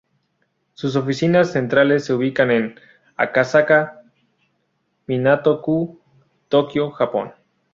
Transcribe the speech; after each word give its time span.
Sus 0.73 0.95
oficinas 0.95 1.51
centrales 1.51 2.05
se 2.05 2.13
ubican 2.15 2.49
en 2.49 2.79
Akasaka, 3.17 4.01
Minato-ku, 5.05 5.99
Tokio, 6.49 6.89
Japón. 6.89 7.33